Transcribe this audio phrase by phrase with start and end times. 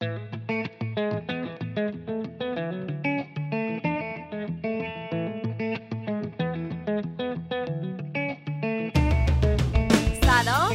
[0.00, 0.08] سلام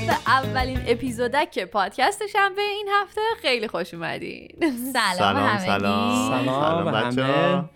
[0.07, 3.21] به اولین اپیزودک پادکست شنبه این هفته.
[3.41, 4.49] خیلی خوش اومدین.
[4.93, 6.45] سلام سلام سلام.
[6.45, 7.69] سلام به بچه همه.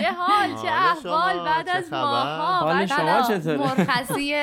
[0.00, 4.34] چه حال چه؟ احوال بعد از؟ ماها حال بعد شما از- چطوره؟ مرخصی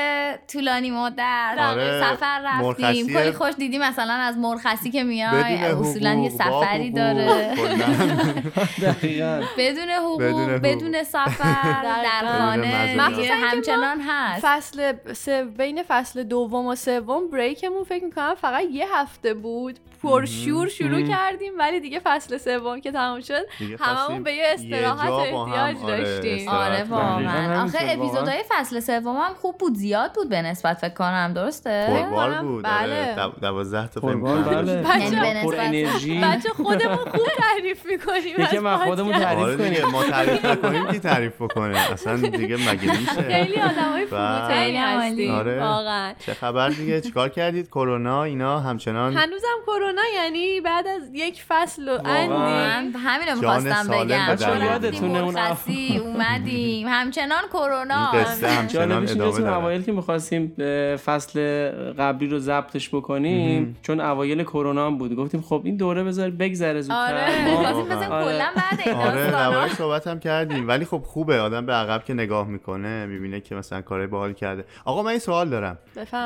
[0.53, 6.29] طولانی مدت آره، سفر رفتیم کلی خوش دیدیم مثلا از مرخصی که میای اصولا یه
[6.29, 7.87] سفری داره کلاً.
[8.91, 10.21] دقیقاً بدون حقوق
[10.63, 12.37] بدون سفر در.
[12.39, 12.97] خانه
[13.51, 19.33] همچنان هست فصل سه بین فصل دوم و سوم بریکمون فکر می‌کنم فقط یه هفته
[19.33, 21.01] بود پرشور شروع.
[21.07, 23.41] کردیم ولی دیگه فصل سوم که تموم شد
[23.79, 26.49] هممون به یه استراحت احتیاج آره، داشتیم.
[26.49, 26.91] آره کنیم.
[26.91, 27.63] واقعا.
[27.63, 31.31] آخه اپیزودهای فصل سوم هم خوب بود زیاد بود به نسبت فکر کنم.
[31.35, 33.13] درسته؟ پربار بود بله.
[33.13, 34.81] آره دو- دوازده تا فیلم قربان بله.
[34.81, 36.21] بچه- یعنی به پر نسبت انرژی.
[36.21, 39.85] بچه خودمون خوب تعریف می‌کنیم یکم از خودمون تعریف آره کنیم.
[39.91, 41.91] ما تعریف نکنیم کی تعریف بکنه.
[41.91, 44.77] اصلا دیگه مگه میشه؟ خیلی آدمای عالی.
[44.77, 45.59] هستیم آره.
[45.63, 46.13] واقعا.
[46.25, 51.89] چه خبر دیگه؟ چیکار کردید؟ کرونا اینا همچنان؟ هنوزم کرونا یعنی بعد از یک فصل
[51.89, 51.99] و.
[52.05, 52.29] اندی.
[52.29, 54.29] من همین رو می‌خواستم بگم.
[54.29, 55.37] رفتیم یادتونه اون
[55.99, 56.87] اومدیم.
[56.97, 58.11] همچنان کرونا.
[58.11, 59.57] این قصه همچنان جالبش ادامه داره.
[59.57, 60.53] اوایل که می‌خواستیم
[61.05, 65.15] فصل قبلی رو ضبطش بکنیم چون اوایل کرونا هم بود.
[65.15, 66.97] گفتیم خب این دوره بذار بگذره زودتر.
[66.97, 67.57] آره.
[67.57, 68.23] آره.
[68.25, 69.31] کلا بعد این آره داستانا.
[69.31, 70.67] درباره‌اش صحبت هم کردیم.
[70.67, 74.65] ولی خب خوبه آدم به عقب که نگاه می‌کنه می‌بینه که مثلا کارهای باحال کرده.
[74.85, 75.77] آقا من این سوال دارم.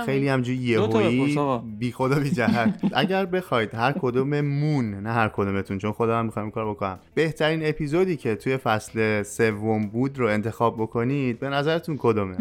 [0.06, 1.39] خیلی همجوری یهویی.
[1.80, 2.80] بی خدا بی جهت.
[2.94, 8.17] اگر بخواید هر کدوممون نه هر کدومتون چون خودم هم می‌خوام کارو بکنم بهترین اپیزودی
[8.17, 12.35] که توی فصل سوم بود رو انتخاب بکنید به نظرتون کدومه.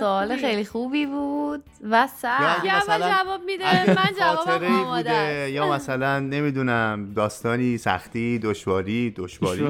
[0.00, 0.36] سوال.
[0.36, 5.50] خیلی خوبی بود و سخت یا مثلا جواب میده من جوابم خاطره‌ای آماده.
[5.50, 9.66] یا مثلا نمی‌دونم داستانی سختی دشواری دشواری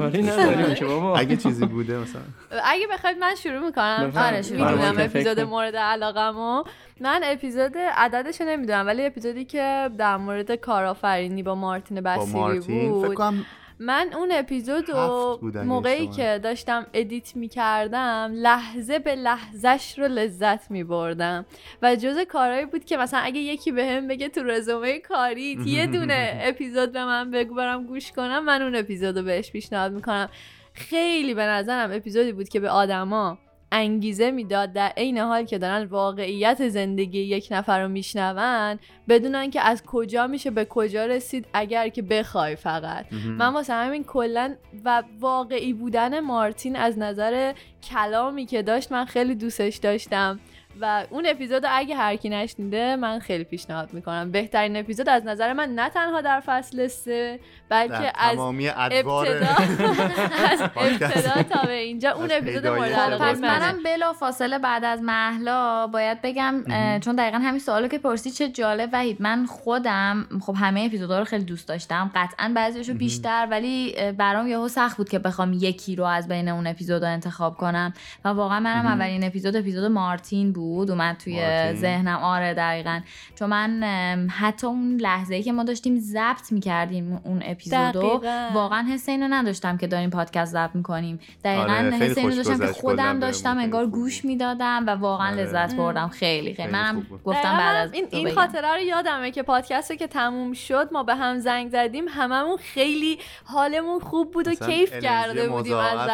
[1.15, 2.21] اگه چیزی بوده مثلا
[2.65, 4.11] اگه بخواید من شروع می‌کنم.
[4.15, 4.95] آره، شروع می‌دونم.
[4.97, 5.39] اپیزود.
[5.39, 6.63] مورد علاقمو
[7.03, 12.39] من اپیزود عددش رو نمی‌دونم ولی اپیزودی که در مورد کارآفرینی با مارتین با بسیری
[12.39, 13.45] مارتین؟ فکر بود کنم
[13.79, 21.45] من اون اپیزود رو موقعی که داشتم ادیت می‌کردم لحظه به لحظهش رو لذت میبردم.
[21.81, 25.87] و جز کارهایی بود که مثلا اگه یکی به هم بگه تو رزومه کاری یه
[25.87, 30.29] دونه اپیزود به من بگو برم گوش کنم من اون اپیزود رو بهش پیشنهاد می‌کنم.
[30.73, 33.37] خیلی به نظرم اپیزودی بود که به آدما
[33.75, 38.79] انگیزه می‌داد در عین حال که دارن واقعیت زندگی یک نفر رو میشنون
[39.09, 43.05] بدونن که از کجا میشه به کجا رسید اگر که بخوای فقط.
[43.37, 47.53] من واسه همین کلا و واقعی بودن مارتین از نظر
[47.83, 50.39] کلامی که داشت من خیلی دوستش داشتم.
[50.81, 54.31] و اون اپیزود رو اگه هر کی نشنیده من خیلی پیشنهاد می‌کنم.
[54.31, 57.39] بهترین اپیزود از نظر من نه تنها در فصل سه
[57.69, 59.47] بلکه از تمامی ادوار ابتدا
[60.51, 60.61] از.
[60.61, 63.59] ابتدا تا به اینجا اون اپیزود مورد خب، علاقه پس منه.
[63.59, 66.63] منم بلا فاصله بعد از محلا باید بگم
[66.99, 68.89] چون دقیقا همین سوالو که پرسی چه جالب.
[68.93, 72.11] وحید من خودم خب همه اپیزودا رو خیلی دوست داشتم.
[72.15, 76.67] قطعا بعضیشو بیشتر ولی برام یهو سخت بود که بخوام یکی رو از بین اون
[76.67, 77.93] اپیزودا انتخاب کنم.
[78.25, 80.62] و واقعا منم اولین اپیزود اپیزود مارتین بود.
[80.89, 81.81] اومد توی مارتین.
[81.81, 82.99] ذهنم آره دقیقا
[83.35, 83.83] چون من
[84.29, 88.21] حتی اون لحظه ای که ما داشتیم ضبط می‌کردیم اون اپیزودو.
[88.53, 92.67] واقعا حس اینو نداشتم که داریم پادکست ضبط می‌کنیم دقیقا آره، حس اینو داشتم که
[92.67, 94.31] خودم داشتم انگار گوش بود.
[94.31, 95.43] می‌دادم و واقعا آره.
[95.43, 97.23] لذت بردم خیلی خیلی خیلی منم بود.
[97.23, 98.31] گفتم بعد از این, این.
[98.31, 102.57] خاطره رو یادمه که پادکست رو که تموم شد ما به هم زنگ زدیم هممون
[102.57, 106.09] خیلی حالمون خوب بود و کیف کرده بودیم از.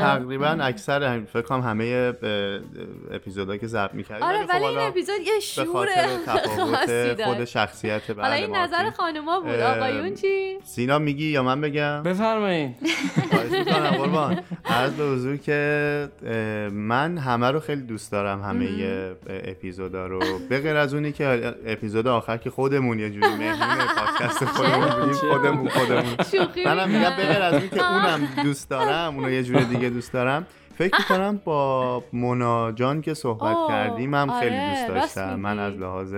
[0.00, 2.12] تقریبا اکثر فکر کنم همه
[3.10, 5.90] اپیزودهایی که ضبط می‌کردیم آره خب ولی این حالا اپیزود یه خاصی
[6.26, 6.86] تفاوت
[7.18, 7.24] داشت.
[7.24, 8.90] خود شخصیت حالا بله این نظر.
[8.90, 9.54] خانوما بود.
[9.54, 12.76] آقایون چی؟ سینا میگی یا من بگم؟ بفرمایید
[13.30, 14.42] خواهش می‌کنم قربان.
[14.64, 16.08] عرض به حضور که
[16.72, 18.68] من همه رو خیلی دوست دارم همه
[19.28, 20.20] اپیزودا رو.
[20.48, 25.12] به غیر از اونی که اپیزود آخر که خودمون یه جوری مهمون پادکست خودمون بودیم
[25.14, 26.16] خودمون خودمون.
[26.32, 27.16] شوخی منم میگم.
[27.16, 30.46] به غیر از اون که اونم دوست دارم اونو یه جور دیگه دوست دارم.
[30.78, 35.58] فکر می‌کنم با مونا جان که صحبت کردیم هم خیلی آره، دوست راست داشتم من.
[35.58, 36.14] از لحاظ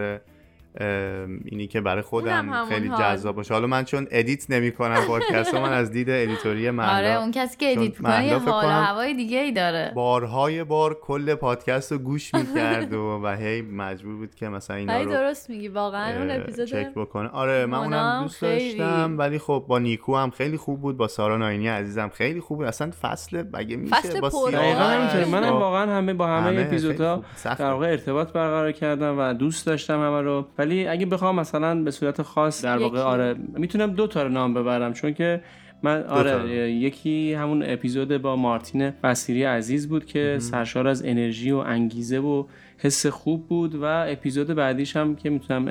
[1.44, 2.88] اینی که برای خودم خیلی.
[2.88, 3.54] جذاب باشه.
[3.54, 7.30] حالا من چون edit نمی کنم پادکست من از دید editor ی آره مثلا اون
[7.30, 9.92] کسی که edit می‌کنه یه حال هوای دیگه ای داره.
[9.94, 15.00] بارهای بار کل پادکست رو گوش می‌کرد و, و هی مجبور بود که مثلا اینا
[15.02, 17.28] رو درست میگی واقعا اون اپیزود چک بکنه.
[17.28, 21.08] آره من اونم دوست خیلی- داشتم ولی خب با نیکو هم خیلی خوب بود با
[21.08, 22.66] سارا نائینی عزیزم خیلی خوب بود.
[22.66, 27.22] اصلا فصل مگه میشه؟ فصل با دقیقا منم واقعا همه با همه, همه اپیزودها.
[27.58, 30.46] در واقع ارتباط برقرار کردم و دوست داشتم همه رو.
[30.64, 33.00] ولی اگه بخوام مثلا به صورت خاص در واقع.
[33.00, 35.40] آره می‌تونم دو تا رو نام ببرم چون که
[35.82, 36.02] من.
[36.02, 42.18] آره یکی همون اپیزود با مارتین بصیری عزیز بود که سرشار از انرژی و انگیزه
[42.18, 42.44] و
[42.84, 45.68] حس خوب بود و اپیزود بعدیش هم که می‌تونم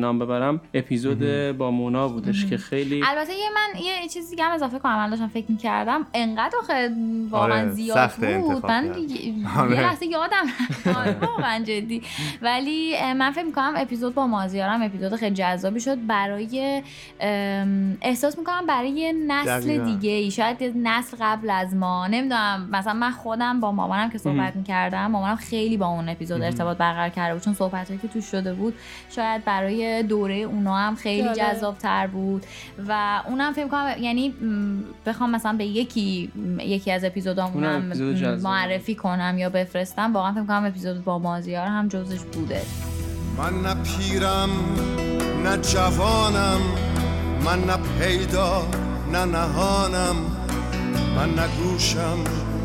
[0.00, 1.18] نام ببرم اپیزود
[1.58, 5.10] با مونا بودش که خیلی البته یه من یه چیزی دیگه هم اضافه کنم من
[5.10, 6.90] داشتم فکر می‌کردم انقدر آخه
[7.30, 8.92] واقعا آره، زیاد سخت بود من.
[8.92, 9.76] دیگه- آره.
[9.76, 10.96] یه لحظه یادم رفت.
[10.96, 12.02] آره، واقعا جدی
[12.42, 16.82] ولی من فکر می‌کنم اپیزود با مازیارم اپیزود خیلی جذابی شد برای
[18.02, 19.84] احساس می‌کنم برای یه نسل.
[19.84, 24.18] دیگه ای شاید یه نسل قبل از ما نمی‌دونم مثلا من خودم با مامانم که
[24.18, 28.24] صحبت می‌کردم مامانم خیلی با اون اپیزود ارتباط برقرار کرده بود چون صحبت که توش
[28.24, 28.74] شده بود
[29.10, 31.36] شاید برای دوره اونا هم خیلی جالب.
[31.54, 32.46] جذاب تر بود
[32.88, 34.34] و اونم فکر کنم یعنی
[35.06, 38.42] بخوام مثلا به یکی یکی از اپیزودامون اونم هم اپیزود م، جذابه.
[38.42, 42.62] معرفی کنم یا بفرستم واقعا فکر کنم اپیزود با مازیار هم جزش بوده
[43.38, 44.48] من نه پیرم
[45.44, 46.60] نه جوانم
[47.44, 48.62] من نه پیدا
[49.12, 50.16] نه نهانم
[51.16, 52.18] من نه گوشم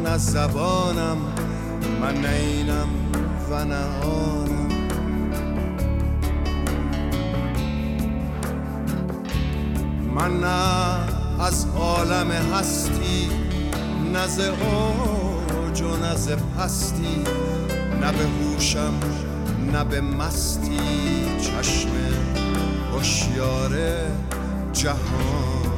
[0.04, 1.18] نه زبانم
[2.02, 2.88] من نه اینم
[3.52, 4.68] و نه آنم
[10.16, 13.30] من نه از عالم هستی
[14.14, 17.24] نه ز اوج و نه پستی
[18.02, 18.94] نه به هوشم
[19.74, 20.80] نه به مستی
[21.42, 21.90] چشم
[22.94, 23.72] هوشیار
[24.74, 25.71] جهانم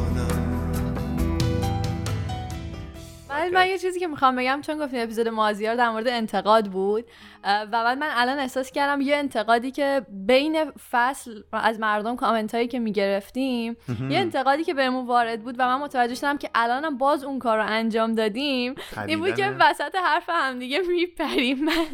[3.54, 7.06] من یه چیزی که می‌خوام بگم چون گفتیم اپیزود مازیار در مورد انتقاد بود
[7.44, 12.68] و بعد من الان احساس کردم یه انتقادی که بین فصل از مردم کامنت هایی
[12.68, 13.78] که می‌گرفتیم
[14.10, 17.58] یه انتقادی که بهمون وارد بود و من متوجه شدم که الانم باز اون کار
[17.58, 18.76] رو انجام دادیم.
[19.08, 19.56] این بود که.
[19.60, 21.64] وسط حرف همدیگه میپریم.
[21.66, 21.86] من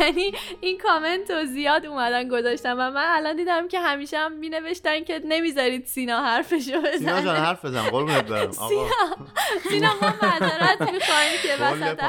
[0.00, 5.04] یعنی این کامنت رو زیاد اومدن گذاشتم و من الان دیدم که همیشه هم مینوشتن
[5.04, 7.38] که نمی‌ذارید سینا حرفشو سینا جان بزنه.
[7.38, 8.88] حرف بزن قربونت برم آقا.
[9.70, 12.00] سینا ما معذرت که وسط.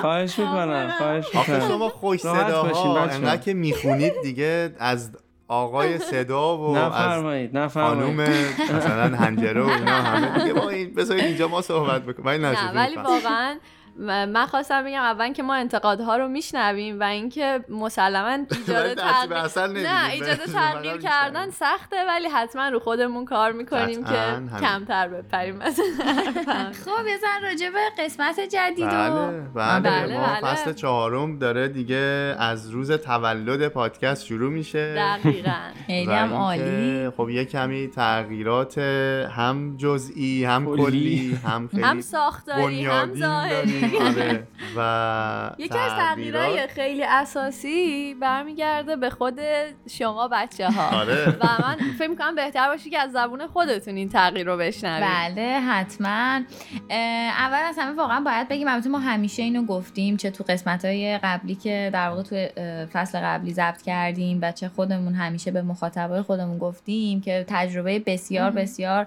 [0.00, 1.68] خواهش می‌کنم خواهش آخه می‌کنم.
[1.68, 3.00] شما خوش صداها.
[3.00, 5.10] انقدر که می‌خونید دیگه از
[5.48, 10.38] آقای صدا و از نفرمایید خانوم نفرمایید مثلا هنجره و اینا همه.
[10.38, 12.26] دیگه با این بذارید اینجا ما صحبت بکنیم.
[12.26, 13.56] ولی نه نشد ولی واقعا
[14.00, 19.88] من خواستم بگم اول که ما انتقادها رو میشنویم و اینکه مسلما ایجاد تغییر.
[19.88, 21.50] نه ایجاد تغییر کردن می‌شنویم.
[21.50, 24.50] سخته ولی حتما رو خودمون کار می‌کنیم که همین.
[24.60, 25.84] کمتر بپریم مثلا
[26.84, 30.40] خب یه ذره راجع به قسمت جدید و بله بله, بله، ما بله.
[30.40, 35.50] فصل چهارم داره دیگه از روز تولد پادکست شروع میشه دقیقا
[35.86, 41.38] خیلی هم عالی خب یه کمی تغییرات هم جزئی هم کلی.
[41.44, 43.89] هم خیلی هم ساختاری هم ظاهری.
[44.00, 44.46] آره.
[44.76, 49.40] و یکی از تغییرهای خیلی اساسی برمیگرده به خود
[49.90, 51.28] شما بچه ها آره.
[51.28, 55.60] و من فکر می‌کنم بهتر باشه که از زبون خودتون این تغییر رو بشنویم بله
[55.60, 56.40] حتما.
[57.38, 61.18] اول از همه واقعا باید بگیم البته ما همیشه اینو گفتیم چه تو قسمت های
[61.18, 62.36] قبلی که در واقع تو
[62.92, 68.50] فصل قبلی ضبط کردیم و چه خودمون همیشه به مخاطبای خودمون گفتیم که تجربه بسیار
[68.50, 69.06] بسیار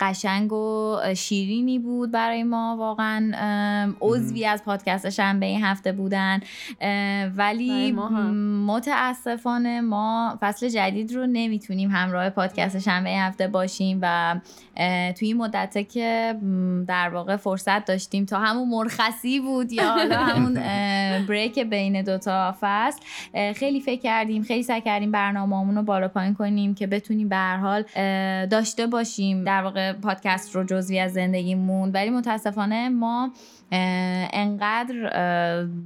[0.00, 3.32] قشنگ و شیرینی بود برای ما واقعا
[4.00, 6.40] عضوی از پادکست شنبه این هفته بودن
[7.36, 8.08] ولی ما.
[8.74, 14.40] متاسفانه ما فصل جدید رو نمی‌تونیم همراه پادکست شنبه این هفته باشیم و
[15.18, 16.36] توی این مدته که
[16.86, 19.92] در واقع فرصت داشتیم تا همون مرخصی بود یا
[20.30, 20.54] همون
[21.26, 23.00] بریک بین دوتا فصل
[23.52, 27.56] خیلی فکر کردیم خیلی سعی کردیم برنامه‌مون رو بالا پایین کنیم که بتونیم به هر
[27.56, 27.82] حال
[28.46, 33.30] داشته باشیم در واقع پادکست رو جزوی از زندگیمون ولی متاسفانه ما
[33.72, 34.94] انقدر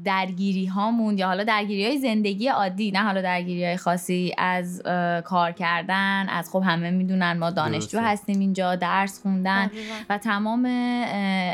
[0.05, 4.83] درگیری هامون یا حالا درگیری های زندگی عادی نه حالا درگیری های خاصی از
[5.25, 8.01] کار کردن از خب همه می‌دونن ما دانشجو.
[8.01, 9.71] هستیم اینجا درس خوندن.
[10.11, 10.65] و تمام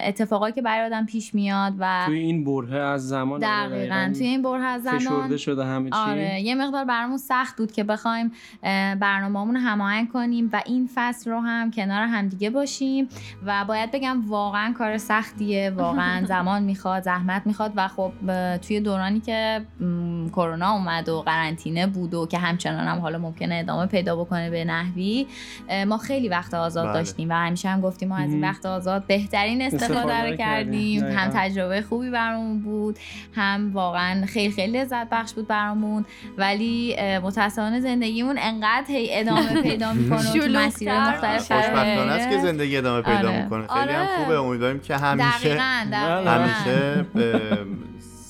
[0.04, 4.26] اتفاقایی که برای آدم پیش میاد و توی این بره از زمان آره، دقیقا توی
[4.26, 7.84] این بره از زمان فشرده شده همه چی آره یه مقدار برامون سخت بود که
[7.84, 8.32] بخوایم
[9.00, 13.08] برنامه‌مون رو هماهنگ کنیم و این فصل رو هم کنار همدیگه باشیم
[13.46, 18.12] و باید بگم واقعا کار سختیه واقعا زمان می‌خواد زحمت می‌خواد و خب
[18.56, 19.60] توی دورانی که
[20.32, 24.64] کرونا اومد و قرنطینه بود و که همچنان هم حالا ممکنه ادامه پیدا بکنه به
[24.64, 25.26] نحوی
[25.86, 26.94] ما خیلی وقت آزاد بله.
[26.94, 28.40] داشتیم و همیشه هم گفتیم ما از این.
[28.40, 31.00] وقت آزاد بهترین استفاده رو کردیم.
[31.00, 31.30] کردیم هم.
[31.34, 32.98] تجربه خوبی برامون بود
[33.34, 36.04] هم واقعا خیلی خیلی لذت بخش بود برامون
[36.38, 41.52] ولی اه، متاسفانه زندگیمون انقدر هی ادامه پیدا می‌کنه و تو مسیرهای مختلف.
[41.52, 43.42] خوشبختانه است که زندگی ادامه پیدا آره.
[43.42, 44.16] می‌کنه خیلی هم آره.
[44.24, 47.40] خوبه امیدواریم که همیشه دقیقاً دقیقاً همیشه به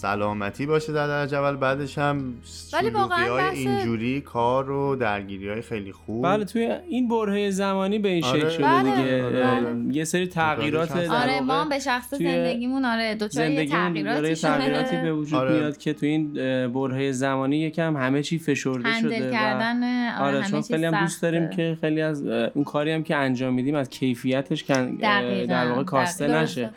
[0.00, 2.34] سلامتی باشه در درجه اول بعدش هم
[2.72, 7.98] ولی های بحث- اینجوری کار و درگیری های خیلی خوب بله توی این برهه زمانی
[7.98, 8.40] به این آره.
[8.40, 9.94] شکل شده بله، دیگه بله.
[9.94, 14.34] یه سری تغییرات آره، آره ما هم به شخص توی زندگیمون آره زندگیمون داره تغییراتی
[14.34, 15.52] تغییراتی به وجود آره.
[15.52, 20.22] میاد که تو این اه، برهه زمانی یکم همه چی فشرده شده و کردن آره,
[20.28, 21.30] آره همه چون خیلی هم دوست سخته.
[21.30, 26.28] داریم که خیلی از اون کاری هم که انجام میدیم از کیفیتش در واقع کاسته.
[26.28, 26.70] نشه.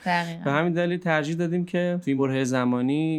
[0.46, 3.12] به همین دلیل ترجیح دادیم که تو این بره زمانی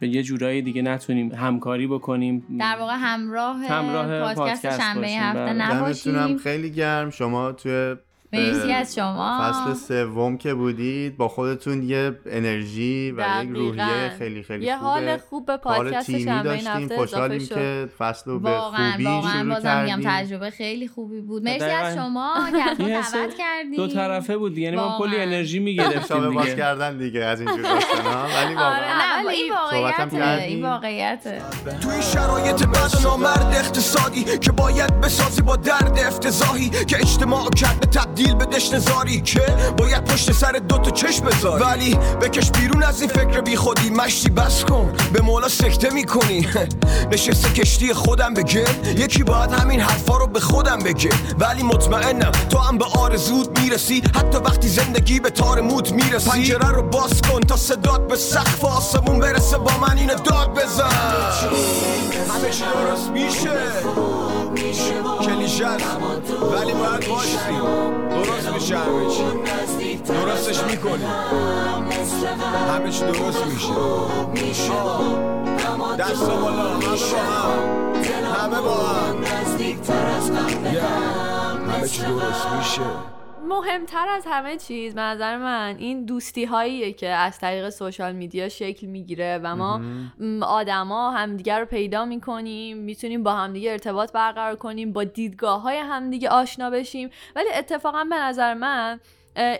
[0.00, 2.46] به یه جورایی دیگه نتونیم همکاری بکنیم.
[2.58, 5.74] در واقع همراه, همراه پادکست پادکست شنبه هفته بله.
[5.74, 6.38] نباشیم.
[6.38, 7.10] خیلی گرم.
[7.10, 7.96] شما توی
[8.40, 9.40] مرسی از شما.
[9.42, 13.58] فصل سوم که بودید با خودتون یه انرژی و یک دقیقاً.
[13.58, 14.86] روحیه خیلی خیلی یه خوبه.
[14.88, 16.70] حال خوب به پادکست تیمی شنبه این داشتیم.
[16.72, 17.54] هفته اضافه خوشحالیم شد.
[17.54, 21.42] که فصل رو به واقعا خوبی واقعا شروع بازم میگم تجربه خیلی خوبی بود.
[21.44, 21.76] مرسی دقیقاً.
[21.78, 22.34] از شما
[22.76, 23.76] که دعوت کردیم.
[23.76, 24.98] دو طرفه بود یعنی ما واقعاً.
[24.98, 26.56] کلی انرژی می‌گرفتیم باز دیگه.
[26.56, 28.78] کردن دیگه از اینجور داستانا ولی واقعا.
[28.78, 29.52] نه ولی این
[30.10, 30.42] کردیم.
[30.56, 31.42] این واقعیته.
[31.82, 37.50] تو این شرایط بد و نامرد اقتصادی که باید بسازی با درد افتضاحی که اجتماع
[37.50, 39.40] کرده تبدیل به دشت زاری که
[39.76, 41.64] باید پشت سر دو تا چشم بذاری.
[41.64, 43.90] ولی بکش بیرون از این فکر بی خودی.
[43.90, 46.48] مشتی بس کن به مولا سکته می‌کنی.
[47.12, 48.64] نشسته کشتی خودم بگه.
[48.96, 51.10] یکی باید همین حرفا رو به خودم بگه.
[51.38, 54.02] ولی مطمئنم تو هم به آرزود می‌رسی.
[54.14, 56.30] حتی وقتی زندگی به تار موت می‌رسی.
[56.30, 59.58] پنجره رو باز کن تا صدات به سقف آسمون برسه.
[59.58, 60.84] با من اینو داد بزن.
[60.84, 64.13] همه چی درست میشه.
[64.54, 65.66] کلیشه
[66.52, 67.38] ولی باید باشیم
[68.10, 69.24] درست میشه همه چی
[69.96, 71.04] درستش می‌کنی.
[72.68, 73.72] همه چی درست میشه.
[75.98, 77.54] دست بالا همه با هم.
[78.40, 79.24] همه با هم.
[81.70, 83.13] همه چی درست میشه.
[83.44, 88.48] مهمتر از همه چیز به نظر من این دوستی هاییه که از طریق سوشال میدیا
[88.48, 89.80] شکل می‌گیره و ما
[90.42, 96.28] آدما همدیگه رو پیدا می‌کنیم می‌تونیم با همدیگه ارتباط برقرار کنیم با دیدگاه های همدیگه
[96.28, 97.10] آشنا بشیم.
[97.36, 99.00] ولی اتفاقا به نظر من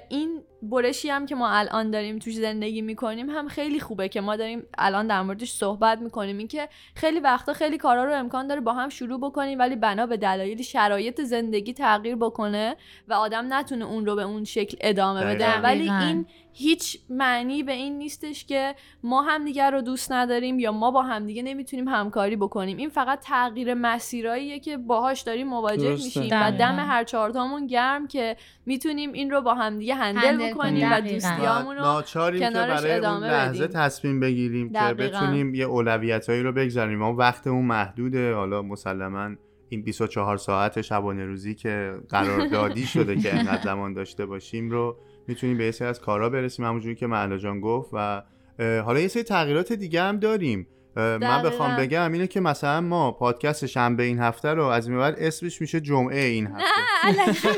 [0.09, 4.37] این برشی هم که ما الان داریم توش زندگی می‌کنیم هم خیلی خوبه که ما
[4.37, 8.73] داریم الان در موردش صحبت می‌کنیم اینکه خیلی وقتا خیلی کارا رو امکان داره با
[8.73, 12.77] هم شروع بکنیم ولی بنا به دلایل شرایط زندگی تغییر بکنه
[13.09, 15.61] و آدم نتونه اون رو به اون شکل ادامه بده.
[15.61, 15.91] ولی.
[15.91, 21.03] این هیچ معنی به این نیستش که ما همدیگه رو دوست نداریم یا ما با
[21.03, 26.21] همدیگه نمی‌تونیم همکاری بکنیم این فقط تغییر مسیراییه که باهاش داریم مواجه درسته.
[26.21, 26.51] میشیم و.
[26.51, 30.93] دم هر چهارتامون گرم که می‌تونیم این رو با همدیگه هندل, هندل کنیم.
[30.93, 31.01] و.
[31.01, 33.81] دوستیامون رو ناچاریم که کنارش برای اون ادامه لحظه بدیم.
[33.81, 35.19] تصمیم بگیریم که دقیقاً.
[35.19, 39.31] بتونیم یه اولویتایی رو بگذاریم ما وقتمون محدوده حالا مسلما
[39.69, 44.97] این 24 ساعت شبانه روزی که قراردادی شده که انقدر زمان داشته باشیم رو
[45.29, 48.23] می‌تونیم به یه سری از کارا برسیم همونجوری که معلا جان گفت و
[48.59, 51.43] حالا یه سری تغییرات دیگه هم داریم من.
[51.43, 55.61] بخوام بگم اینه که مثلا ما پادکست شنبه این هفته رو از این بعد اسمش
[55.61, 57.51] میشه جمعه این هفته.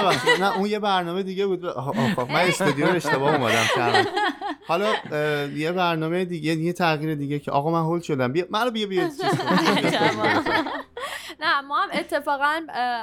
[0.00, 0.42] ببخشید.
[0.42, 1.64] نه اون یه برنامه دیگه بود.
[1.64, 1.96] آه،
[2.28, 4.06] من استودیو اشتباه اومدم
[4.66, 4.92] حالا
[5.56, 8.32] یه برنامه دیگه یه تغییر دیگه که آقا من هول شدم.
[8.32, 9.08] بیا منو بیا بیا.
[11.42, 12.60] نه ما هم اتفاقا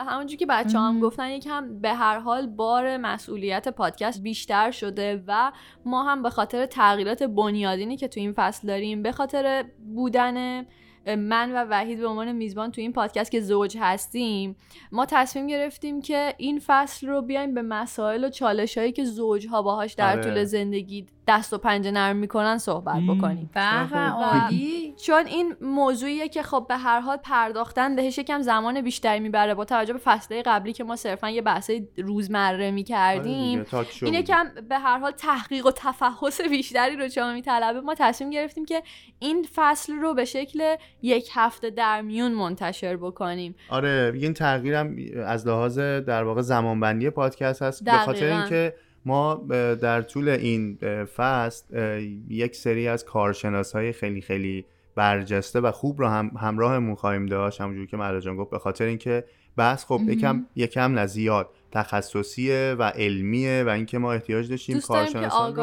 [0.08, 5.52] همونجور که بچه هم گفتن یکم به هر حال بار مسئولیت پادکست بیشتر شده و
[5.86, 9.66] ما هم به خاطر تغییرات بنیادینی که تو این فصل داریم به خاطر
[9.96, 10.66] بودن
[11.08, 14.56] من و وحید به عنوان میزبان تو این پادکست که زوج هستیم
[14.92, 19.62] ما تصمیم گرفتیم که این فصل رو بیایم به مسائل و چالش هایی که زوجها
[19.62, 20.24] باهاش در آره.
[20.24, 23.02] طول زندگی دست و پنجه نرم می‌کنن صحبت.
[23.08, 23.62] بکنیم به
[24.00, 29.54] عالی چون این موضوعیه که خب به هر حال پرداختن بهش یکم زمان بیشتری می‌بره
[29.54, 34.14] با توجه به فصله قبلی که ما صرفا یه بحث روزمره آره می‌کردیم شو این.
[34.14, 38.84] یکم به هر حال تحقیق و تفحص بیشتری رو چون میطلبه ما تصمیم گرفتیم که
[39.20, 43.56] این فصل رو به شکل یک هفته در میون منتشر بکنیم.
[43.70, 48.26] آره این تغییرم از لحاظ در واقع زمانبندی پادکست هست به خاطر.
[48.26, 48.74] اینکه
[49.06, 49.36] ما
[49.82, 50.78] در طول این
[51.16, 54.66] فصل اه، یک سری از کارشناس های خیلی خیلی
[54.96, 57.62] برجسته و خوب رو هم همراهمون خواهیم داشت.
[57.62, 59.24] همونجور که مهلا جان گفت به خاطر اینکه
[59.58, 61.50] بحث خب یکم یکم نه زیاد.
[61.72, 65.54] تخصصیه و علمیه و اینکه ما احتیاج داشتیم کارشناسان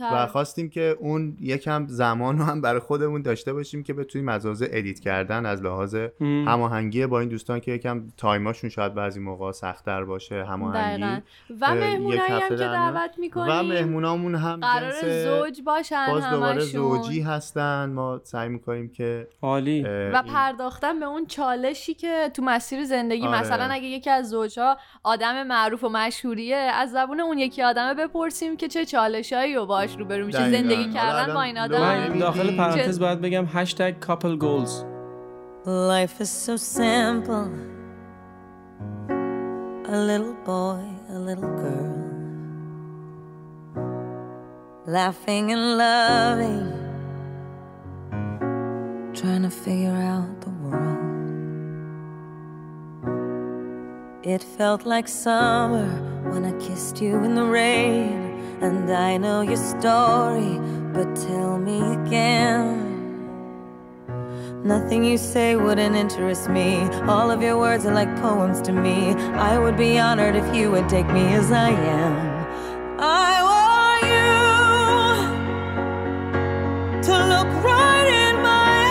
[0.00, 4.46] و خواستیم که اون یکم زمان رو هم برای خودمون داشته باشیم که بتونیم از
[4.46, 6.44] لحاظ ادیت کردن از لحاظ هم.
[6.48, 11.22] هماهنگی با این دوستان که یکم تایماشون شاید بعضی موقع سختتر باشه هماهنگی
[11.60, 12.54] و مهمونایی هم که.
[12.54, 14.92] دعوت و مهمونامون هم قرار
[15.24, 21.00] زوج باشن باز دوباره همشون زوجی هستن ما سعی می‌کنیم که عالی و این- پرداختن
[21.00, 23.40] به اون چالشی که تو مسیر زندگی آره.
[23.40, 28.56] مثلا اگه یکی از زوجها آدم معروف و مشهوریه از زبون اون یکی آدمه بپرسیم
[28.56, 30.50] که چه چالشایی و باش روبرو میشه.
[30.50, 34.84] زندگی کردن با این آدم؟ داخل پرانتز باید بگم هشتگ کاپل گولز
[35.64, 37.48] Life is so simple.
[39.96, 40.82] A little boy,
[41.16, 41.98] a little girl.
[44.86, 46.72] Laughing and loving.
[49.18, 50.97] Trying to figure out the world.
[54.28, 55.88] It felt like summer
[56.30, 58.12] when I kissed you in the rain.
[58.60, 60.58] And I know your story,
[60.92, 62.84] but tell me again.
[64.62, 66.82] Nothing you say wouldn't interest me.
[67.08, 69.14] All of your words are like poems to me.
[69.50, 72.46] I would be honored if you would take me as I am.
[73.00, 74.28] I want you
[77.02, 78.84] to look right in my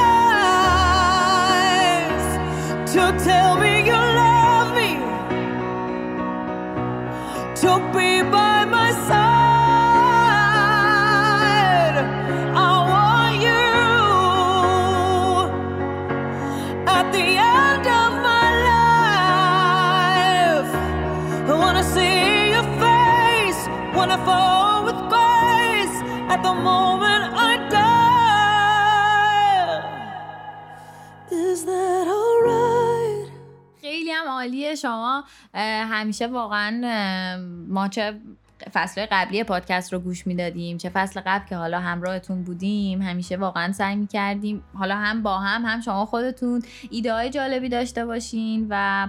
[2.81, 4.06] eyes, to tell me you
[34.47, 35.23] عالیه شما.
[35.53, 36.81] همیشه واقعا
[37.67, 38.19] ما چه
[38.73, 43.71] فصل قبلی پادکست رو گوش می‌دادیم چه فصل قبل که حالا همراهتون بودیم همیشه واقعا
[43.71, 49.07] سعی می‌کردیم حالا هم با هم هم شما خودتون ایده های جالبی داشته باشین و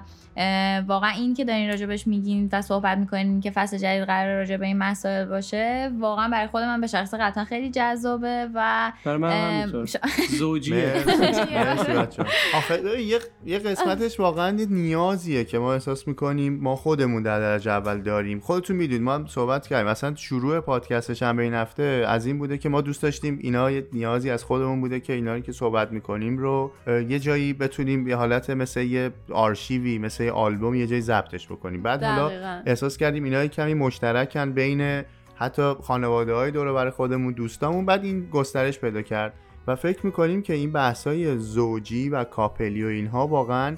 [0.86, 4.66] واقعا این که دارین راجبش میگین و صحبت می‌کنین که فصل جدید قرار راجع به
[4.66, 9.84] این مسائل باشه واقعا برای خود من به شخص قطعا خیلی جذابه و برای من
[9.86, 9.96] ش-
[10.30, 10.92] زوجیه.
[12.54, 17.70] آخه یه یه قسمتش واقعا یه نیازیه که ما احساس می‌کنیم ما خودمون در درجه
[17.70, 18.40] اول داریم.
[18.40, 19.90] خودتون می‌دونید ما هم صحبت کردیم.
[19.90, 23.86] مثلا شروع پادکست شنبه این هفته از این بوده که ما دوست داشتیم اینا یه
[23.92, 28.16] نیازی از خودمون بوده که اینا رو که صحبت می‌کنیم رو یه جایی بتونیم یه
[28.16, 32.62] حالت مثل یه آرشیوی مثل یه آلبوم یه جایی ضبطش بکنیم بعد حالا.
[32.66, 35.02] احساس کردیم اینا کمی مشترکن بین
[35.34, 39.34] حتی خانواده های دور و بر خودمون دوستامون بعد این گسترش پیدا کرد
[39.66, 43.76] و فکر می‌کنیم که این بحثای زوجی و کاپلی و اینها واقعا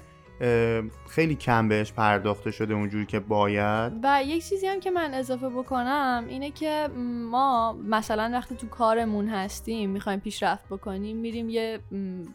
[1.09, 3.93] خیلی کم بهش پرداخته شده اونجوری که باید.
[4.03, 6.89] و یک چیزی هم که من اضافه بکنم اینه که
[7.31, 11.79] ما مثلا وقتی تو کارمون هستیم می‌خوایم پیشرفت بکنیم میریم یه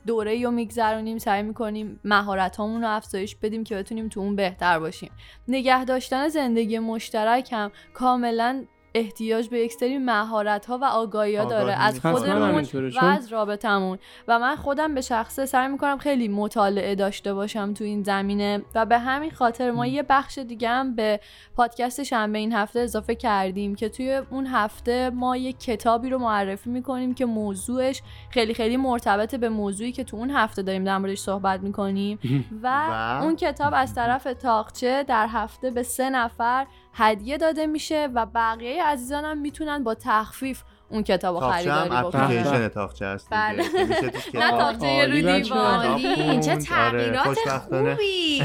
[0.07, 5.11] دوره رو میگذرونیم سعی می‌کنیم مهارت رو افزایش بدیم که بتونیم تو اون بهتر باشیم.
[5.47, 11.45] نگه داشتن زندگی مشترک هم کاملا احتیاج به یک سری مهارت ها و آگاهی ها
[11.45, 11.99] داره از.
[11.99, 12.65] حتما خودمون
[13.01, 17.83] و از رابطمون و من خودم به شخصه سعی می‌کنم خیلی مطالعه داشته باشم تو
[17.83, 21.19] این زمینه و به همین خاطر ما یه بخش دیگه هم به
[21.55, 26.69] پادکست شنبه این هفته اضافه کردیم که توی اون هفته ما یه کتابی رو معرفی
[26.69, 31.19] می‌کنیم که موضوعش خیلی خیلی مرتبط به موضوعی که تو اون هفته داریم در موردش
[31.19, 32.19] صحبت می‌کنیم.
[32.63, 36.65] و و؟ اون کتاب از طرف تاقچه در هفته به سه نفر
[36.97, 42.07] هدیه داده میشه و بقیه عزیزانم می‌تونن با تخفیف اون کتاب رو تاخچه هم خریداری
[42.07, 42.21] بکنن.
[42.21, 43.41] اپلیکیشن تاخچه هست دیگه.
[43.41, 43.63] بله.
[44.45, 47.57] نه تاخچه عالی رو عالی چه آره، تغییرات.
[47.69, 48.41] خوبی.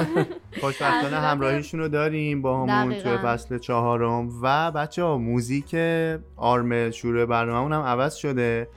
[0.60, 3.16] خوشبختانه همراهیشون رو داریم با همون توی.
[3.16, 4.28] فصل چهارم.
[4.42, 5.76] و بچه ها موزیک
[6.36, 8.68] آرم شروع برنامه هم عوض شده.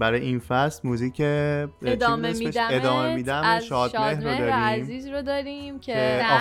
[0.00, 1.20] برای این فصل موزیک
[1.82, 5.98] ادامه؟ میدم ادامه میدم از شادمهر رو داریم عزیز رو داریم که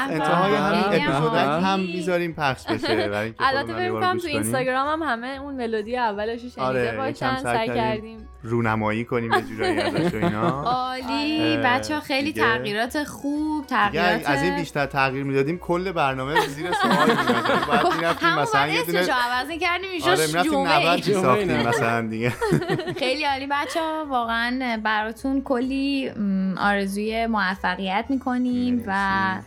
[0.09, 0.55] انتهای.
[0.55, 4.27] همین خیلی هم می‌ذاریم پخش بشه برای اینکه البته فکر کنم گوش تو.
[4.27, 8.29] اینستاگرام هم همه اون ملودی اولش رو شنیده آره، یکم باشن سعی کردیم.
[8.43, 11.55] رونمایی کنیم یه جورایی ازش و اینا عالی
[11.89, 17.65] ها خیلی تغییرات خوب تغییرات از این بیشتر تغییر می‌دادیم کل برنامه زیر سوال میاد
[17.67, 20.15] باید می‌رفتیم مثلا بعد یه دونه اسمشو عوض کردیم می‌شد
[21.11, 21.67] جمعه.
[21.67, 22.33] مثلا دیگه
[23.09, 26.11] خیلی عالی بچه ها واقعا براتون کلی
[26.57, 28.95] آرزوی موفقیت می‌کنیم و.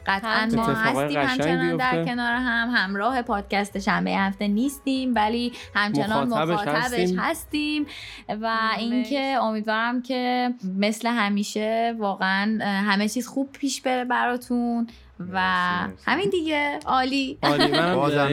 [0.06, 2.04] قطعا ما هستیم همچنان در.
[2.04, 7.18] کنار هم همراه پادکست شنبه هفته نیستیم ولی همچنان مخاطبش مخاطبش هستیم.
[7.18, 7.86] هستیم
[8.28, 8.50] و.
[8.78, 14.86] اینکه امیدوارم که مثل همیشه واقعا همه چیز خوب پیش بره براتون
[15.20, 16.02] و مرسی،.
[16.04, 17.70] همین دیگه عالی عالی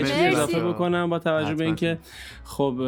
[0.01, 0.13] مرسی.
[0.13, 1.53] اضافه بکنم با توجه.
[1.53, 1.97] به اینکه
[2.43, 2.79] خب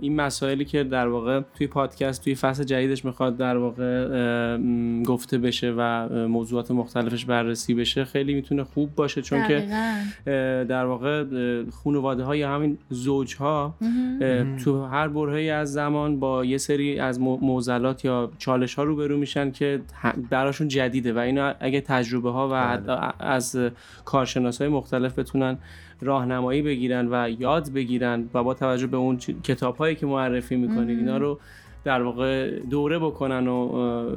[0.00, 4.58] این مسائلی که در واقع توی پادکست توی فصل جدیدش می‌خواد در واقع
[5.02, 9.94] گفته بشه و موضوعات مختلفش بررسی بشه خیلی می‌تونه خوب باشه چون که دقیقاً.
[10.26, 11.24] اه، در واقع
[11.84, 13.74] خانواده های همین زوج ها.
[14.64, 19.50] تو هر برهه‌ای از زمان با یه سری از معضلات یا چالش ها روبرو میشن
[19.50, 19.80] که
[20.30, 23.12] براشون جدیده و اینا اگه تجربه ها و بله.
[23.18, 23.58] از
[24.04, 25.58] کارشناس های مختلف بتونن
[26.00, 30.98] راهنمایی بگیرن و یاد بگیرن و با توجه به اون کتاب هایی که معرفی می‌کنید
[30.98, 31.40] اینا رو
[31.84, 33.68] در واقع دوره بکنن و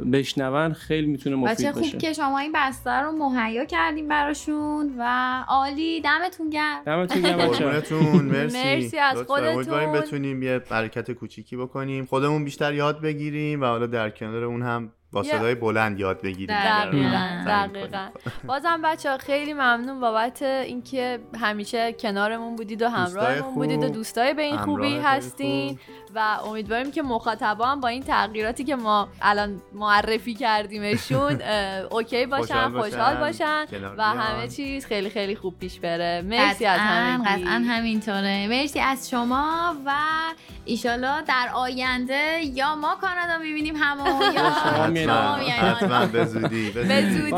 [0.04, 5.04] بشنون خیلی می‌تونه مفید باشه خوب که شما این بسته رو مهیا کردیم براشون و
[5.48, 6.02] عالی.
[6.02, 6.84] دمتون گرم.
[6.86, 7.38] دمتون گرم
[8.32, 8.58] مرسی.
[8.58, 9.36] مرسی از لطفاً.
[9.36, 10.08] امیدواریم خودتون.
[10.08, 12.06] بتونیم یه حرکت کوچیکی بکنیم.
[12.06, 16.56] خودمون بیشتر یاد بگیریم و حالا در کنار اون هم با صدای بلند یاد بگیریم
[16.56, 17.44] دقیقاً.
[17.48, 18.08] دقیقا.
[18.48, 24.34] بازم بچه ها خیلی ممنون بابت اینکه همیشه کنارمون بودید و همراهمون بودید و دوستای
[24.34, 25.80] به این خوبی هستین خوب.
[26.16, 31.42] و امیدواریم که مخاطبا هم با این تغییراتی که ما الان معرفی کردیمشون
[31.92, 33.66] اوکی باشن خوشحال باشن،
[33.98, 34.04] و.
[34.04, 39.76] همه چیز خیلی خیلی خوب پیش بره مرسی از همگی قطعا همینطوره مرسی از شما
[39.86, 39.94] و
[40.66, 44.52] ایشالا در آینده یا ما کانادا می‌بینیم همو یا
[45.08, 46.70] شما حتما به زودی.
[46.70, 47.32] به زودی.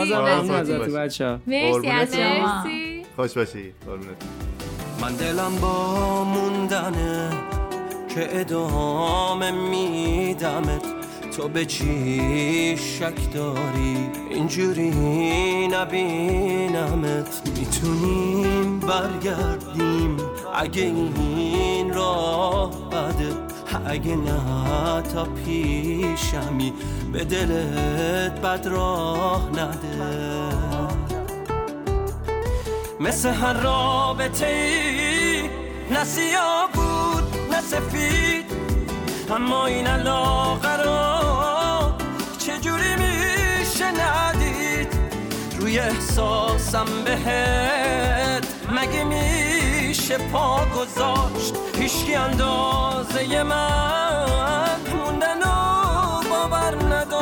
[1.47, 3.05] مرسی از مرسی.
[3.15, 3.73] خوش باشی.
[3.85, 4.23] قربونت.
[5.01, 7.29] من دلم با موندنه
[8.15, 10.81] که ادامه میدمت.
[11.37, 13.97] تو به چی شک داری؟
[14.29, 17.41] اینجوری نبینمت.
[17.59, 20.17] می‌تونیم برگردیم
[20.55, 23.58] اگه این راه بده.
[23.85, 26.73] اگه نه تا پیشمی
[27.13, 30.49] به دلت بد راه نده.
[32.99, 35.49] مثل هر رابطه ای
[35.91, 38.45] نه سیاه بود نه سفید
[39.31, 41.91] اما این علاقه رو
[42.37, 44.87] چجوری میشه ندید؟
[45.59, 49.03] روی احساسم بهت مگه
[50.09, 54.79] میشه پا گذاشت هیچکی اندازه من.
[54.95, 57.18] موندن و باور نداشت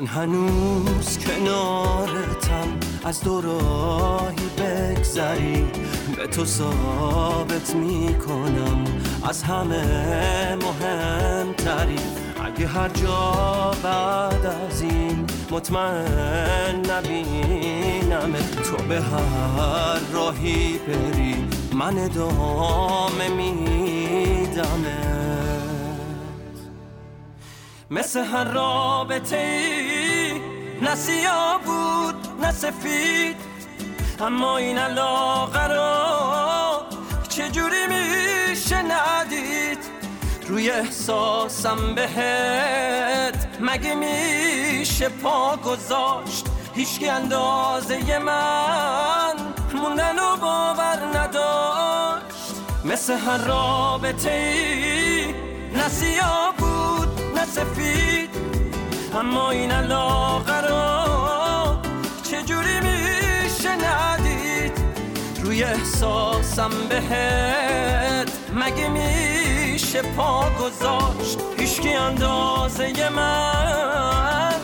[0.00, 2.68] من هنوز کنارتم.
[3.04, 5.64] از دوراهی بگذری.
[6.16, 8.84] به تو ثابت می‌کنم.
[9.28, 11.98] از همه مهمتری.
[12.44, 18.32] اگه هر جا بعد از این مطمئن نبینم
[18.64, 21.34] تو به هر راهی بری.
[21.72, 25.25] من ادامه میدمت
[27.90, 30.40] مثل هر رابطه ای.
[30.82, 33.36] نه سیاه بود نه سفید.
[34.20, 36.82] اما این علاقه رو
[37.28, 39.78] چجوری میشه ندید؟
[40.48, 49.34] روی احساسم بهت مگه میشه پا گذاشت؟ هیچکی اندازه من
[49.74, 52.54] موندن و باور نداشت.
[52.84, 55.34] مثل هر رابطه ای.
[55.72, 56.65] نه سیاه بود
[57.56, 58.30] سفید
[59.14, 61.76] اما این علاقه رو
[62.22, 64.72] چجوری میشه ندید؟
[65.44, 74.55] روی احساسم بهت مگه میشه پا گذاشت؟ هیچکی اندازه من